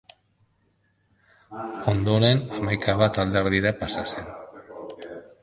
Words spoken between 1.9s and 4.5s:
Ondoren Hamaikabat alderdira pasa zen.